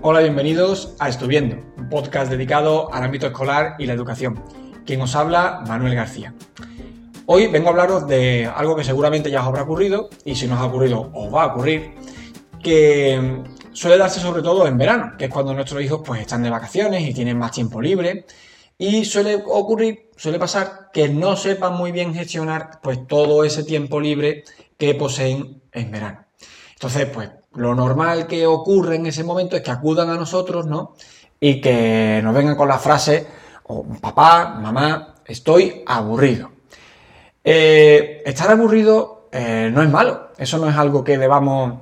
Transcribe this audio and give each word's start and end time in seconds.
Hola, 0.00 0.20
bienvenidos 0.20 0.94
a 1.00 1.08
Estuviendo, 1.08 1.56
un 1.76 1.88
podcast 1.88 2.30
dedicado 2.30 2.88
al 2.94 3.02
ámbito 3.02 3.26
escolar 3.26 3.74
y 3.80 3.86
la 3.86 3.94
educación. 3.94 4.40
Quien 4.86 5.00
os 5.00 5.16
habla, 5.16 5.64
Manuel 5.66 5.96
García. 5.96 6.32
Hoy 7.26 7.48
vengo 7.48 7.66
a 7.66 7.70
hablaros 7.72 8.06
de 8.06 8.46
algo 8.46 8.76
que 8.76 8.84
seguramente 8.84 9.28
ya 9.28 9.40
os 9.40 9.48
habrá 9.48 9.62
ocurrido, 9.62 10.08
y 10.24 10.36
si 10.36 10.46
no 10.46 10.54
os 10.54 10.60
ha 10.60 10.66
ocurrido, 10.66 11.10
os 11.12 11.34
va 11.34 11.42
a 11.42 11.46
ocurrir, 11.48 11.94
que 12.62 13.42
suele 13.72 13.98
darse 13.98 14.20
sobre 14.20 14.40
todo 14.40 14.68
en 14.68 14.78
verano, 14.78 15.14
que 15.18 15.24
es 15.24 15.32
cuando 15.32 15.52
nuestros 15.52 15.82
hijos 15.82 16.02
pues 16.06 16.20
están 16.20 16.44
de 16.44 16.50
vacaciones 16.50 17.02
y 17.02 17.12
tienen 17.12 17.36
más 17.36 17.50
tiempo 17.50 17.82
libre, 17.82 18.24
y 18.78 19.04
suele 19.04 19.42
ocurrir, 19.46 20.10
suele 20.16 20.38
pasar 20.38 20.90
que 20.92 21.08
no 21.08 21.34
sepan 21.34 21.74
muy 21.74 21.90
bien 21.90 22.14
gestionar 22.14 22.78
pues 22.84 23.04
todo 23.08 23.42
ese 23.42 23.64
tiempo 23.64 23.98
libre 23.98 24.44
que 24.78 24.94
poseen 24.94 25.60
en 25.72 25.90
verano. 25.90 26.27
Entonces, 26.78 27.08
pues 27.12 27.28
lo 27.54 27.74
normal 27.74 28.28
que 28.28 28.46
ocurre 28.46 28.94
en 28.94 29.06
ese 29.06 29.24
momento 29.24 29.56
es 29.56 29.62
que 29.62 29.70
acudan 29.72 30.10
a 30.10 30.14
nosotros, 30.14 30.66
¿no? 30.66 30.94
Y 31.40 31.60
que 31.60 32.20
nos 32.22 32.32
vengan 32.32 32.54
con 32.54 32.68
la 32.68 32.78
frase, 32.78 33.26
papá, 34.00 34.60
mamá, 34.62 35.16
estoy 35.26 35.82
aburrido. 35.84 36.52
Eh, 37.42 38.22
estar 38.24 38.48
aburrido 38.52 39.28
eh, 39.32 39.70
no 39.72 39.82
es 39.82 39.90
malo, 39.90 40.28
eso 40.38 40.58
no 40.58 40.68
es 40.68 40.76
algo 40.76 41.02
que 41.02 41.18
debamos 41.18 41.80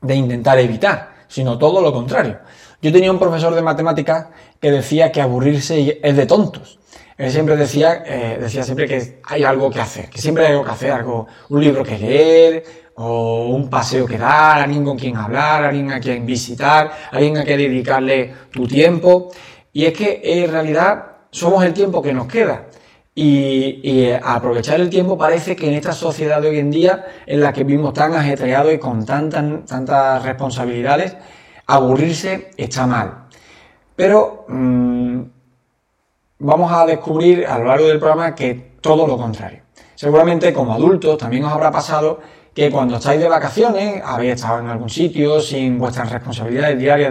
de 0.00 0.14
intentar 0.14 0.58
evitar, 0.58 1.26
sino 1.28 1.58
todo 1.58 1.82
lo 1.82 1.92
contrario. 1.92 2.38
Yo 2.80 2.90
tenía 2.90 3.12
un 3.12 3.18
profesor 3.18 3.54
de 3.54 3.60
matemáticas 3.60 4.28
que 4.58 4.70
decía 4.70 5.12
que 5.12 5.20
aburrirse 5.20 6.00
es 6.02 6.16
de 6.16 6.24
tontos. 6.24 6.78
Él 7.18 7.30
siempre 7.30 7.56
decía, 7.56 8.02
eh, 8.06 8.38
decía 8.40 8.62
siempre 8.62 8.88
que 8.88 9.20
hay 9.24 9.44
algo 9.44 9.70
que 9.70 9.80
hacer, 9.80 10.08
que 10.08 10.20
siempre 10.20 10.46
hay 10.46 10.52
algo 10.52 10.64
que 10.64 10.70
hacer, 10.70 10.90
algo, 10.90 11.26
un 11.50 11.62
libro 11.62 11.84
que 11.84 11.98
leer, 11.98 12.64
o 12.96 13.46
un 13.46 13.68
paseo 13.70 14.06
que 14.06 14.18
dar, 14.18 14.60
alguien 14.60 14.84
con 14.84 14.98
quien 14.98 15.16
hablar, 15.16 15.64
alguien 15.64 15.92
a 15.92 16.00
quien 16.00 16.26
visitar, 16.26 16.90
alguien 17.10 17.38
a 17.38 17.44
quien 17.44 17.58
dedicarle 17.58 18.32
tu 18.50 18.66
tiempo. 18.66 19.30
Y 19.72 19.86
es 19.86 19.92
que 19.92 20.20
en 20.22 20.50
realidad 20.50 21.04
somos 21.30 21.64
el 21.64 21.72
tiempo 21.72 22.02
que 22.02 22.12
nos 22.12 22.26
queda. 22.26 22.66
Y, 23.14 24.10
aprovechar 24.22 24.80
el 24.80 24.88
tiempo 24.88 25.18
parece 25.18 25.54
que 25.54 25.68
en 25.68 25.74
esta 25.74 25.92
sociedad 25.92 26.40
de 26.40 26.48
hoy 26.48 26.58
en 26.58 26.70
día, 26.70 27.04
en 27.26 27.40
la 27.40 27.52
que 27.52 27.64
vivimos 27.64 27.92
tan 27.92 28.14
ajetreados 28.14 28.72
y 28.72 28.78
con 28.78 29.04
tantas, 29.04 29.66
tantas 29.66 30.22
responsabilidades, 30.22 31.16
aburrirse 31.66 32.50
está 32.56 32.86
mal. 32.86 33.28
Pero 33.96 34.46
mm, 34.48 35.20
vamos 36.38 36.72
a 36.72 36.86
descubrir 36.86 37.46
a 37.46 37.58
lo 37.58 37.66
largo 37.66 37.86
del 37.86 37.98
programa 37.98 38.34
que 38.34 38.72
todo 38.80 39.06
lo 39.06 39.16
contrario. 39.16 39.62
Seguramente 39.94 40.52
como 40.52 40.72
adultos 40.72 41.18
también 41.18 41.44
os 41.44 41.52
habrá 41.52 41.70
pasado 41.70 42.20
que 42.54 42.70
cuando 42.70 42.96
estáis 42.96 43.20
de 43.20 43.28
vacaciones, 43.28 44.02
habéis 44.04 44.34
estado 44.34 44.60
en 44.60 44.68
algún 44.68 44.90
sitio 44.90 45.40
sin 45.40 45.78
vuestras 45.78 46.10
responsabilidades 46.12 46.78
diarias 46.78 47.10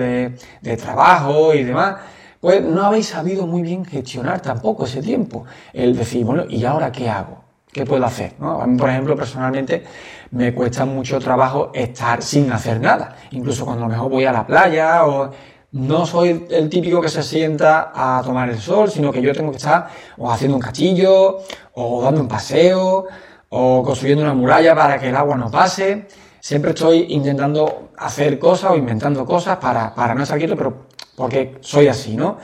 de, 0.62 0.78
trabajo 0.78 1.54
y 1.54 1.64
demás, 1.64 1.96
pues 2.40 2.62
no 2.64 2.84
habéis 2.84 3.08
sabido 3.08 3.48
muy 3.48 3.62
bien 3.62 3.86
gestionar 3.86 4.42
tampoco 4.42 4.86
ese 4.86 5.02
tiempo. 5.02 5.46
El 5.74 5.96
decir, 5.96 6.26
bueno, 6.26 6.46
¿y 6.48 6.64
ahora 6.66 6.92
qué 6.92 7.10
hago? 7.10 7.42
¿Qué 7.72 7.86
puedo 7.86 8.06
hacer? 8.06 8.34
A 8.40 8.68
mí, 8.68 8.78
por 8.78 8.90
ejemplo, 8.90 9.16
personalmente 9.16 9.84
me 10.32 10.54
cuesta 10.54 10.86
mucho 10.86 11.20
trabajo 11.20 11.72
estar 11.74 12.22
sin 12.22 12.52
hacer 12.52 12.80
nada. 12.80 13.16
Incluso 13.32 13.66
cuando 13.66 13.86
a 13.86 13.88
lo 13.88 13.94
mejor 13.94 14.12
voy 14.12 14.26
a 14.26 14.32
la 14.32 14.46
playa 14.46 15.06
o 15.06 15.32
no 15.72 16.06
soy 16.06 16.48
el 16.50 16.70
típico 16.70 17.00
que 17.00 17.08
se 17.08 17.24
sienta 17.24 17.92
a 17.96 18.22
tomar 18.24 18.50
el 18.50 18.60
sol, 18.60 18.92
sino 18.92 19.12
que 19.12 19.22
yo 19.22 19.34
tengo 19.34 19.52
que 19.52 19.58
estar 19.58 19.88
o 20.18 20.30
haciendo 20.30 20.58
un 20.58 20.62
cachillo 20.62 21.40
o 21.74 22.04
dando 22.04 22.22
un 22.22 22.28
paseo 22.28 23.08
o 23.54 23.84
construyendo 23.84 24.24
una 24.24 24.34
muralla 24.34 24.74
para 24.74 25.00
que 25.00 25.10
el 25.10 25.16
agua 25.16 25.36
no 25.36 25.52
pase. 25.52 26.08
Siempre 26.40 26.72
estoy 26.72 27.08
intentando 27.10 27.90
hacer 27.98 28.40
cosas 28.40 28.72
o 28.72 28.76
inventando 28.76 29.26
cosas 29.26 29.58
para, 29.58 30.16
no 30.16 30.24
estar 30.24 30.40
pero 30.40 30.88
porque 31.16 31.58
soy 31.60 31.88
así, 31.88 32.16
¿no? 32.16 32.38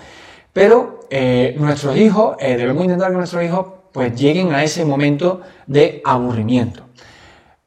Pero 0.51 0.99
eh, 1.09 1.55
nuestros 1.57 1.95
hijos, 1.95 2.35
eh, 2.39 2.57
debemos 2.57 2.83
intentar 2.83 3.11
que 3.11 3.17
nuestros 3.17 3.43
hijos 3.43 3.65
pues 3.91 4.19
lleguen 4.19 4.53
a 4.53 4.63
ese 4.63 4.83
momento 4.83 5.41
de 5.65 6.01
aburrimiento. 6.03 6.83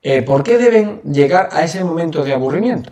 Eh, 0.02 0.22
¿Por 0.22 0.42
qué 0.42 0.58
deben 0.58 1.00
llegar 1.02 1.48
a 1.52 1.64
ese 1.64 1.82
momento 1.82 2.22
de 2.22 2.34
aburrimiento? 2.34 2.90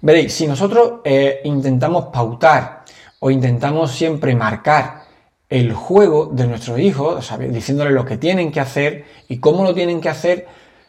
Veréis, 0.00 0.34
si 0.34 0.48
nosotros 0.48 1.00
intentamos 1.44 2.06
pautar 2.06 2.82
o 3.20 3.30
intentamos 3.30 3.92
siempre 3.92 4.34
marcar 4.34 5.01
el 5.52 5.74
juego 5.74 6.30
de 6.32 6.46
nuestros 6.46 6.78
hijos, 6.78 7.30
diciéndoles 7.50 7.92
lo 7.92 8.06
que 8.06 8.16
tienen 8.16 8.50
que 8.50 8.60
hacer 8.60 9.04
y 9.28 9.38
cómo 9.38 9.64
lo 9.64 9.74
tienen 9.74 10.00
que 10.00 10.08
hacer, 10.08 10.46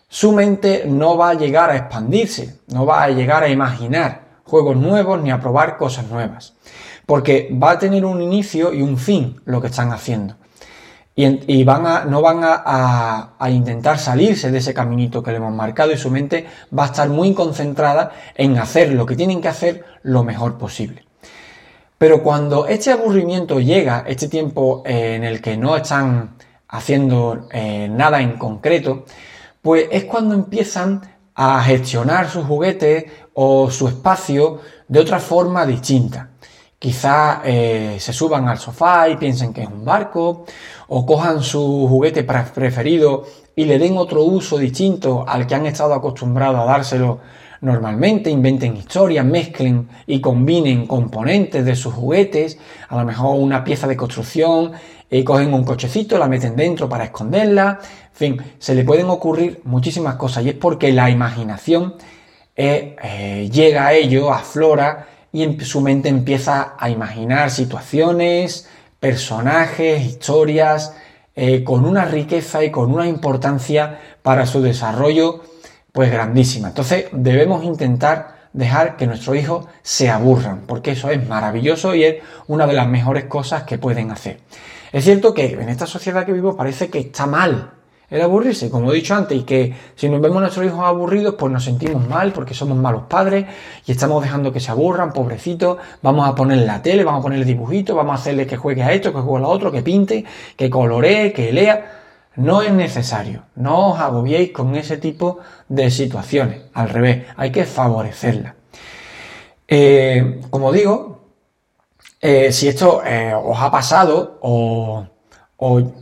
su 0.07 0.31
mente 0.31 0.85
no 0.88 1.18
va 1.18 1.31
a 1.31 1.34
llegar 1.34 1.69
a 1.69 1.75
expandirse, 1.75 2.59
no 2.68 2.85
va 2.85 3.03
a 3.03 3.09
llegar 3.09 3.44
a 3.44 3.50
imaginar 3.50 4.40
juegos 4.46 4.78
nuevos 4.78 5.22
ni 5.22 5.31
a 5.31 5.41
probar 5.41 5.78
cosas 5.78 6.07
nuevas. 6.09 6.53
Porque 7.06 7.53
va 7.62 7.72
a 7.72 7.79
tener 7.79 8.06
un 8.06 8.22
inicio 8.22 8.73
y 8.73 8.81
un 8.81 8.97
fin 8.97 9.41
lo 9.44 9.59
que 9.59 9.68
están 9.68 9.91
haciendo. 9.91 10.35
Y, 11.13 11.63
van 11.66 11.85
a, 11.85 12.06
no 12.06 12.22
van 12.22 12.40
a, 12.44 13.50
intentar 13.50 14.00
salirse 14.00 14.50
de 14.50 14.59
ese 14.59 14.73
caminito 14.73 15.22
que 15.22 15.31
le 15.31 15.38
hemos 15.38 15.53
marcado 15.53 15.91
y 15.91 15.97
su 15.97 16.09
mente 16.09 16.47
va 16.75 16.84
a 16.84 16.88
estar 16.88 17.09
muy 17.09 17.34
concentrada 17.34 18.13
en 18.35 18.57
hacer 18.57 18.94
lo 18.94 19.06
que 19.06 19.18
tienen 19.18 19.41
que 19.41 19.50
hacer 19.50 19.84
lo 20.03 20.23
mejor 20.23 20.57
posible. 20.57 21.03
Pero 22.03 22.22
cuando 22.22 22.68
este 22.68 22.91
aburrimiento 22.91 23.62
llega, 23.62 24.03
este 24.06 24.28
tiempo 24.28 24.84
eh, 24.86 25.16
en 25.16 25.24
el 25.24 25.41
que 25.41 25.56
no 25.56 25.78
están 25.78 26.36
haciendo 26.68 27.47
eh, 27.50 27.88
nada 27.90 28.19
en 28.19 28.38
concreto, 28.38 29.06
pues 29.62 29.88
es 29.90 30.03
cuando 30.03 30.36
empiezan 30.36 31.00
a 31.34 31.64
gestionar 31.64 32.30
sus 32.30 32.44
juguetes 32.44 33.06
o 33.34 33.72
su 33.72 33.88
espacio 33.88 34.59
de 34.86 35.00
otra 35.00 35.18
forma 35.18 35.66
distinta. 35.66 36.31
Quizá 36.78 37.41
eh, 37.46 37.96
se 38.02 38.12
suban 38.12 38.50
al 38.50 38.58
sofá 38.58 39.08
y 39.08 39.16
piensen 39.16 39.53
que 39.53 39.62
es 39.62 39.70
un 39.70 39.85
barco, 39.85 40.44
o 40.90 41.06
cojan 41.06 41.41
su 41.41 41.88
juguete 41.88 42.25
preferido 42.25 43.24
y 43.56 43.64
le 43.64 43.80
den 43.80 43.97
otro 43.97 44.24
uso 44.24 44.58
distinto 44.58 45.24
al 45.25 45.47
que 45.47 45.56
han 45.56 45.68
estado 45.68 45.94
acostumbrados 45.94 46.59
a 46.59 46.66
dárselo 46.66 47.20
normalmente, 47.63 48.29
inventen 48.29 48.75
historias, 48.75 49.25
mezclen 49.25 49.88
y 50.06 50.19
combinen 50.19 50.85
componentes 50.85 51.63
de 51.63 51.75
sus 51.78 51.94
juguetes, 51.94 52.59
a 52.90 52.97
lo 52.97 53.06
mejor 53.06 53.40
una 53.40 53.63
pieza 53.63 53.88
de 53.88 53.96
construcción, 53.96 54.74
eh, 55.09 55.24
cogen 55.24 55.53
un 55.53 55.63
cochecito, 55.63 56.18
la 56.18 56.28
meten 56.28 56.57
dentro 56.57 56.90
para 56.90 57.06
esconderla, 57.06 57.79
en 57.81 58.13
fin, 58.13 58.41
se 58.59 58.75
le 58.75 58.84
pueden 58.84 59.09
ocurrir 59.09 59.62
muchísimas 59.63 60.16
cosas 60.16 60.44
y 60.44 60.50
es 60.50 60.56
porque 60.56 60.91
la 60.91 61.09
imaginación 61.09 61.96
eh, 62.57 62.97
eh, 63.02 63.50
llega 63.50 63.88
a 63.88 63.94
ello, 63.94 64.34
aflora 64.34 65.07
y 65.31 65.44
en 65.44 65.59
su 65.62 65.79
mente 65.79 66.09
empieza 66.09 66.75
a 66.78 66.90
imaginar 66.90 67.50
situaciones, 67.50 68.68
personajes, 69.00 70.02
historias, 70.06 70.96
con 71.66 71.85
una 71.85 72.06
riqueza 72.06 72.63
y 72.63 72.69
con 72.69 72.94
una 72.94 73.07
importancia 73.07 74.00
para 74.22 74.46
su 74.46 74.62
desarrollo 74.62 75.41
pues 75.94 76.12
grandísima. 76.12 76.70
Entonces 76.70 77.06
debemos 77.14 77.64
intentar 77.64 78.50
dejar 78.52 78.98
que 78.98 79.08
nuestros 79.08 79.38
hijos 79.38 79.68
se 79.81 80.09
aburran, 80.09 80.64
porque 80.68 80.92
eso 80.92 81.09
es 81.09 81.26
maravilloso 81.28 81.96
y 81.96 82.04
es 82.04 82.16
una 82.48 82.68
de 82.68 82.74
las 82.74 82.88
mejores 82.88 83.26
cosas 83.26 83.64
que 83.64 83.78
pueden 83.78 84.12
hacer. 84.12 84.40
Es 84.92 85.06
cierto 85.06 85.34
que 85.34 85.53
en 85.53 85.70
esta 85.70 85.88
sociedad 85.88 86.26
que 86.26 86.34
vivo 86.34 86.58
parece 86.58 86.90
que 86.90 87.00
está 87.00 87.26
mal 87.26 87.72
el 88.09 88.22
aburrirse, 88.22 88.70
como 88.70 88.92
he 88.92 88.96
dicho 88.96 89.16
antes, 89.16 89.36
y 89.40 89.44
que 89.44 89.74
si 89.96 90.08
nos 90.08 90.22
vemos 90.22 90.38
a 90.38 90.42
nuestros 90.42 90.66
hijos 90.66 90.82
aburridos, 90.84 91.34
pues 91.36 91.52
nos 91.52 91.64
sentimos 91.64 92.08
mal 92.08 92.32
porque 92.32 92.53
somos 92.53 92.78
malos 92.78 93.03
padres 93.09 93.46
y 93.88 93.92
estamos 93.92 94.22
dejando 94.22 94.52
que 94.52 94.59
se 94.59 94.70
aburran, 94.70 95.12
pobrecitos, 95.12 95.78
vamos 96.03 96.28
a 96.28 96.36
ponerle 96.36 96.66
la 96.66 96.82
tele, 96.82 97.03
vamos 97.03 97.22
a 97.22 97.24
ponerle 97.24 97.46
dibujitos, 97.46 97.96
vamos 97.96 98.12
a 98.12 98.22
hacerle 98.22 98.46
que 98.46 98.58
juegue 98.58 98.84
a 98.84 98.94
esto, 98.94 99.12
que 99.12 99.20
juegue 99.20 99.38
a 99.38 99.42
lo 99.42 99.50
otro, 99.50 99.72
que 99.72 99.82
pinte, 99.82 100.26
que 100.56 100.70
coloree, 100.70 101.34
que 101.34 101.52
lea. 101.52 102.03
No 102.36 102.64
es 102.64 102.72
necesario, 102.72 103.44
no 103.56 103.92
os 103.92 104.00
agobiéis 104.00 104.52
con 104.52 104.76
ese 104.76 104.98
tipo 104.98 105.40
de 105.70 105.92
situaciones, 105.92 106.64
al 106.74 106.90
revés, 106.90 107.26
hay 107.38 107.52
que 107.52 107.64
favorecerla. 107.66 108.56
Eh, 109.68 110.41
como 110.50 110.72
digo, 110.72 111.22
eh, 112.22 112.52
si 112.52 112.68
esto 112.68 113.02
eh, 113.06 113.34
os 113.35 113.59
ha 113.59 113.70
pasado 113.70 114.40
o, 114.41 115.06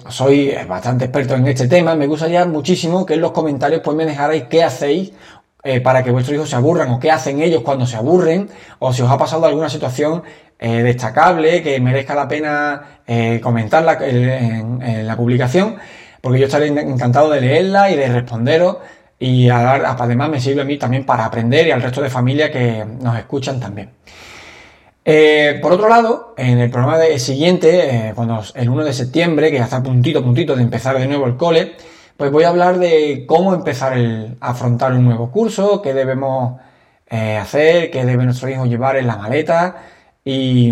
sois 0.09 0.67
bastante 0.67 1.05
experto 1.05 1.35
en 1.35 1.47
este 1.47 1.67
tema, 1.67 1.95
me 1.95 2.07
gustaría 2.07 2.45
muchísimo 2.45 3.05
que 3.05 3.13
en 3.13 3.21
los 3.21 3.31
comentarios 3.31 3.81
pues 3.83 3.95
me 3.95 4.05
dejarais 4.05 4.45
qué 4.49 4.63
hacéis 4.63 5.13
para 5.83 6.03
que 6.03 6.09
vuestros 6.09 6.35
hijos 6.35 6.49
se 6.49 6.55
aburran 6.55 6.89
o 6.89 6.99
qué 6.99 7.11
hacen 7.11 7.39
ellos 7.39 7.61
cuando 7.61 7.85
se 7.85 7.95
aburren 7.95 8.49
o 8.79 8.91
si 8.91 9.03
os 9.03 9.11
ha 9.11 9.19
pasado 9.19 9.45
alguna 9.45 9.69
situación 9.69 10.23
destacable 10.57 11.61
que 11.61 11.79
merezca 11.79 12.15
la 12.15 12.27
pena 12.27 13.01
comentarla 13.43 13.99
en 14.01 15.05
la 15.05 15.15
publicación 15.15 15.77
porque 16.21 16.39
yo 16.39 16.45
estaré 16.45 16.67
encantado 16.67 17.29
de 17.29 17.41
leerla 17.41 17.91
y 17.91 17.95
de 17.95 18.07
responderos 18.07 18.77
y 19.19 19.49
además 19.49 20.29
me 20.29 20.39
sirve 20.39 20.61
a 20.61 20.65
mí 20.65 20.77
también 20.77 21.05
para 21.05 21.25
aprender 21.25 21.67
y 21.67 21.71
al 21.71 21.81
resto 21.81 22.01
de 22.01 22.09
familia 22.09 22.51
que 22.51 22.85
nos 23.01 23.17
escuchan 23.17 23.59
también. 23.59 23.89
Eh, 25.03 25.59
por 25.61 25.71
otro 25.71 25.89
lado, 25.89 26.33
en 26.37 26.59
el 26.59 26.69
programa 26.69 26.97
de, 26.97 27.17
siguiente, 27.19 28.09
eh, 28.09 28.13
cuando 28.15 28.43
el 28.53 28.69
1 28.69 28.83
de 28.83 28.93
septiembre, 28.93 29.49
que 29.49 29.57
ya 29.57 29.63
está 29.63 29.81
puntito, 29.81 30.23
puntito 30.23 30.55
de 30.55 30.61
empezar 30.61 30.97
de 30.97 31.07
nuevo 31.07 31.25
el 31.25 31.37
cole, 31.37 31.75
pues 32.17 32.31
voy 32.31 32.43
a 32.43 32.49
hablar 32.49 32.77
de 32.77 33.25
cómo 33.27 33.53
empezar 33.53 33.93
a 33.93 34.49
afrontar 34.49 34.93
un 34.93 35.05
nuevo 35.05 35.31
curso, 35.31 35.81
qué 35.81 35.93
debemos 35.93 36.59
eh, 37.09 37.37
hacer, 37.37 37.89
qué 37.89 38.05
debe 38.05 38.23
nuestro 38.25 38.47
hijo 38.49 38.65
llevar 38.65 38.95
en 38.95 39.07
la 39.07 39.17
maleta 39.17 39.77
y, 40.23 40.71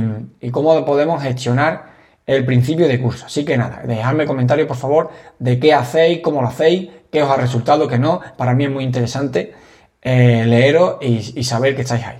cómo 0.52 0.86
podemos 0.86 1.22
gestionar 1.24 1.89
el 2.36 2.46
principio 2.46 2.88
de 2.88 3.02
curso. 3.02 3.26
Así 3.26 3.44
que 3.44 3.58
nada, 3.58 3.81
dejadme 3.84 4.28
comentarios 4.28 4.68
por 4.68 4.78
favor 4.78 5.10
de 5.40 5.60
qué 5.60 5.74
hacéis, 5.74 6.20
cómo 6.22 6.44
lo 6.44 6.48
hacéis, 6.48 6.90
qué 7.12 7.24
os 7.24 7.30
ha 7.30 7.36
resultado, 7.38 7.88
qué 7.88 7.98
no. 7.98 8.22
Para 8.38 8.54
mí 8.54 8.66
es 8.66 8.72
muy 8.72 8.84
interesante 8.84 9.54
eh, 10.02 10.44
leeros 10.46 10.98
y, 11.02 11.44
saber 11.44 11.76
que 11.76 11.81
estáis 11.81 12.06
ahí. 12.06 12.20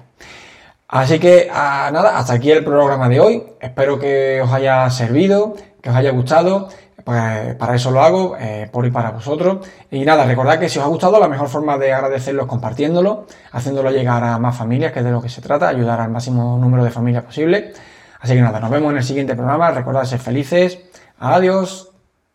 Así 0.88 1.20
que 1.20 1.50
ah, 1.54 1.92
nada, 1.94 2.18
hasta 2.18 2.34
aquí 2.34 2.50
el 2.50 2.64
programa 2.64 3.08
de 3.08 3.20
hoy. 3.20 3.44
Espero 3.62 4.00
que 4.00 4.42
os 4.42 4.52
haya 4.52 4.90
servido, 4.90 5.54
que 5.80 5.92
os 5.92 5.96
haya 5.96 6.10
gustado. 6.10 6.70
Pues 7.06 7.56
para 7.56 7.76
eso 7.76 7.92
lo 7.92 8.02
hago, 8.02 8.36
eh, 8.40 8.68
por 8.72 8.86
y 8.88 8.92
para 8.92 9.12
vosotros. 9.12 9.68
Y 9.92 10.04
nada, 10.06 10.26
recordad 10.26 10.60
que 10.60 10.70
si 10.70 10.80
os 10.80 10.86
ha 10.86 10.88
gustado, 10.88 11.20
la 11.20 11.28
mejor 11.28 11.50
forma 11.50 11.78
de 11.78 11.94
agradecerlo 11.94 12.44
es 12.44 12.48
compartiéndolo, 12.48 13.28
haciéndolo 13.52 13.92
llegar 13.92 14.24
a 14.24 14.40
más 14.40 14.58
familias, 14.58 14.92
que 14.92 15.00
es 15.00 15.06
de 15.06 15.12
lo 15.12 15.22
que 15.22 15.30
se 15.30 15.42
trata, 15.42 15.70
ayudar 15.70 16.02
al 16.02 16.10
máximo 16.10 16.58
número 16.58 16.84
de 16.84 16.92
familias 16.92 17.24
posible. 17.24 17.74
Así 18.20 18.34
que 18.34 18.42
nada, 18.42 18.60
nos 18.60 18.70
vemos 18.70 18.92
en 18.92 18.98
el 18.98 19.04
siguiente 19.04 19.36
programa. 19.36 19.72
Recordad 19.72 20.04
ser 20.04 20.20
felices. 20.20 20.80
Adiós. 21.20 21.89